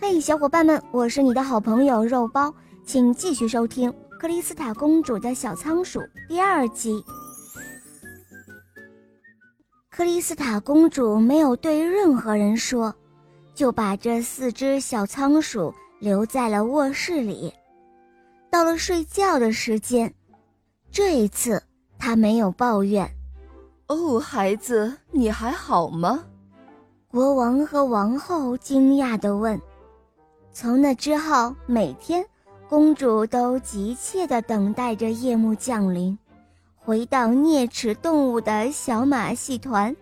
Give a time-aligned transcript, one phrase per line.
[0.00, 2.54] 嘿，小伙伴们，我是你的好朋友肉包，
[2.86, 3.90] 请继续收听
[4.20, 7.04] 《克里斯塔公主的小仓鼠》第二集。
[9.90, 12.94] 克里斯塔公主没有对任何人说，
[13.56, 17.52] 就把这四只小仓鼠留在了卧室里。
[18.50, 20.14] 到了睡觉的时间，
[20.92, 21.60] 这一次
[21.98, 23.10] 她没有抱怨。
[23.88, 26.24] 哦，孩子，你还好吗？
[27.08, 29.60] 国王和王后惊讶地问。
[30.60, 32.26] 从那之后，每天，
[32.68, 36.18] 公主都急切地等待着夜幕降临，
[36.74, 39.94] 回到啮齿动物的小马戏团。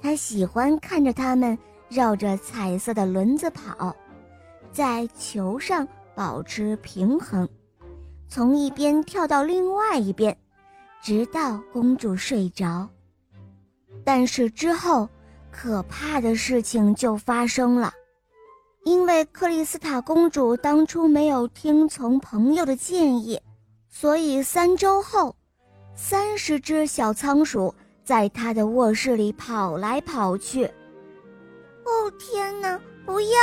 [0.00, 3.92] 她喜欢看着它们绕着彩色的轮子跑，
[4.70, 7.48] 在球上保持平衡，
[8.28, 10.38] 从一边跳到另外一边，
[11.02, 12.88] 直到公主睡着。
[14.04, 15.08] 但是之后，
[15.50, 17.92] 可怕的事情就发生了。
[18.84, 23.40] 因为克里斯塔公主当初没有听从朋友的建议，
[23.88, 25.36] 所以三周后，
[25.94, 30.64] 三十只小仓鼠在她的卧室里跑来跑去。
[30.64, 32.80] 哦天哪！
[33.04, 33.38] 不要！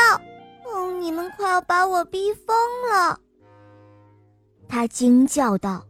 [0.66, 2.56] 哦，你们快要把我逼疯
[2.90, 3.20] 了！
[4.68, 5.84] 她惊叫道。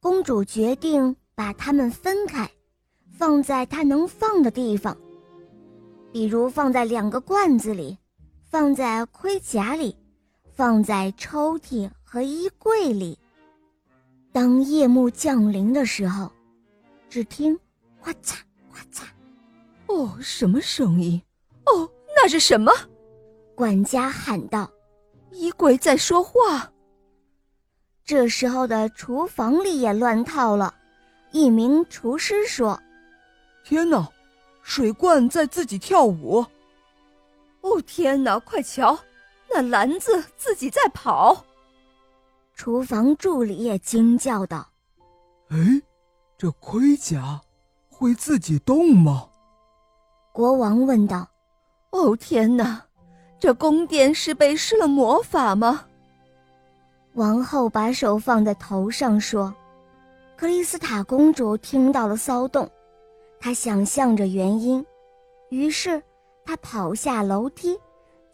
[0.00, 2.50] 公主决定把它们分开，
[3.16, 4.96] 放在她能放的地方，
[6.12, 7.96] 比如放在两个罐子里。
[8.50, 9.96] 放在盔甲里，
[10.56, 13.16] 放在抽屉和衣柜里。
[14.32, 16.28] 当夜幕降临的时候，
[17.08, 17.56] 只听
[18.02, 18.38] “咔嚓
[18.72, 19.04] 咔嚓”，
[19.86, 21.22] 哦，什么声音？
[21.66, 22.72] 哦，那是什么？
[23.54, 24.68] 管家喊道
[25.30, 26.72] ：“衣柜在说话。”
[28.04, 30.74] 这时候的厨房里也乱套了。
[31.30, 32.76] 一名厨师说
[33.62, 34.10] ：“天哪，
[34.60, 36.44] 水罐在自己跳舞。”
[37.62, 38.38] 哦天哪！
[38.38, 38.98] 快瞧，
[39.50, 41.44] 那篮子自己在跑。
[42.54, 44.66] 厨房助理也惊叫道
[45.48, 45.82] ：“哎，
[46.38, 47.40] 这盔甲
[47.88, 49.28] 会自己动吗？”
[50.32, 51.28] 国王问道。
[51.90, 52.82] “哦天哪，
[53.38, 55.86] 这宫殿是被施了魔法吗？”
[57.14, 59.54] 王后把手放在头上说
[60.36, 62.70] ：“克里斯塔公主听到了骚动，
[63.40, 64.84] 她想象着原因，
[65.50, 66.02] 于是。”
[66.50, 67.78] 他跑下楼梯，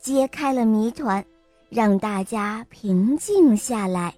[0.00, 1.22] 揭开了谜团，
[1.68, 4.14] 让大家平静下来。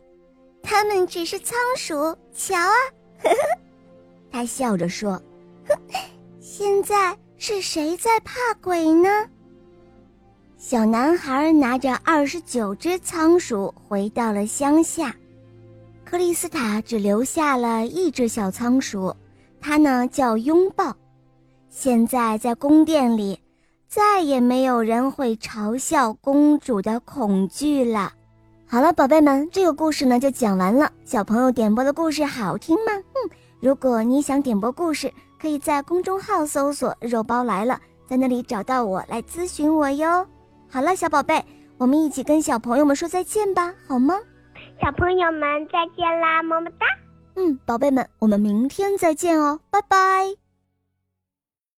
[0.62, 2.76] 他们只是仓鼠，瞧啊！
[4.30, 5.20] 他笑着说
[6.38, 9.08] ：“现在是谁在怕鬼呢？”
[10.56, 15.12] 小男孩拿着二十九只仓鼠回到了乡下，
[16.04, 19.12] 克里斯塔只留下了一只小仓鼠，
[19.60, 20.96] 它呢叫拥抱。
[21.68, 23.36] 现在在宫殿里。
[23.88, 28.12] 再也没有人会嘲笑公主的恐惧了。
[28.66, 30.92] 好了，宝贝们，这个故事呢就讲完了。
[31.06, 32.92] 小朋友点播的故事好听吗？
[32.92, 35.10] 嗯，如果你想点播故事，
[35.40, 40.26] 可以在公众号搜索“肉包来了”，在那里找到我来咨询我哟。
[40.68, 41.42] 好了，小宝贝，
[41.78, 44.14] 我们一起跟小朋友们说再见吧，好吗？
[44.82, 45.40] 小朋友们
[45.72, 46.86] 再见啦，么么哒。
[47.36, 50.47] 嗯，宝贝们，我们明天再见哦，拜拜。